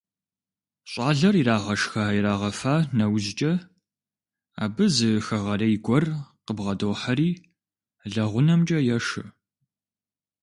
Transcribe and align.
ЩӀалэр 0.91 1.35
ирагъэшха-ирагъэфа 1.41 2.75
нэужькӀэ, 2.97 3.53
абы 4.63 4.85
зы 4.95 5.09
хэгъэрей 5.25 5.75
гуэр 5.85 6.05
къыбгъэдохьэри 6.45 7.29
лэгъунэмкӀэ 8.13 8.79
ешэ. 8.95 9.23